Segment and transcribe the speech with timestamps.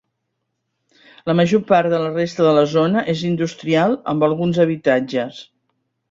[1.31, 5.43] La major part de la resta de la zona és industrial, amb alguns habitatges.